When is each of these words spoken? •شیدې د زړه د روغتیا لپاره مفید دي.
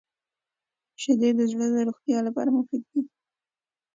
•شیدې 1.01 1.29
د 1.37 1.41
زړه 1.51 1.65
د 1.73 1.77
روغتیا 1.87 2.19
لپاره 2.27 2.49
مفید 2.57 2.83
دي. 2.91 3.01